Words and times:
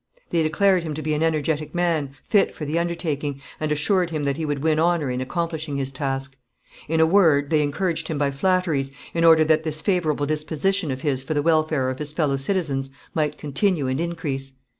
They 0.31 0.41
declared 0.41 0.81
him 0.81 0.95
to 0.95 1.01
be 1.03 1.13
an 1.13 1.21
energetic 1.21 1.75
man, 1.75 2.15
fit 2.23 2.51
for 2.51 2.65
the 2.65 2.79
undertaking, 2.79 3.39
and 3.59 3.71
assured 3.71 4.09
him 4.09 4.23
that 4.23 4.35
he 4.35 4.47
would 4.47 4.63
win 4.63 4.79
honour 4.79 5.11
in 5.11 5.21
accomplishing 5.21 5.77
his 5.77 5.91
task. 5.91 6.35
In 6.87 6.99
a 6.99 7.05
word, 7.05 7.51
they 7.51 7.61
encouraged 7.61 8.07
him 8.07 8.17
by 8.17 8.31
flatteries, 8.31 8.91
in 9.13 9.23
order 9.23 9.45
that 9.45 9.61
this 9.61 9.79
favourable 9.79 10.25
disposition 10.25 10.89
of 10.89 11.01
his 11.01 11.21
for 11.21 11.35
the 11.35 11.43
welfare 11.43 11.87
of 11.91 11.99
his 11.99 12.13
fellow 12.13 12.37
citizens 12.37 12.89
might 13.13 13.37
continue 13.37 13.85
and 13.85 14.01
increase. 14.01 14.53